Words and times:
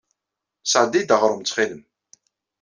Sɛeddi-iyi-d 0.63 1.15
aɣrum 1.15 1.41
ttxil-m. 1.43 1.81